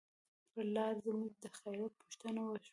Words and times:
پر 0.51 0.65
لار 0.75 0.95
زموږ 1.05 1.31
د 1.43 1.45
خیریت 1.57 1.93
پوښتنه 2.01 2.41
وشوه. 2.45 2.67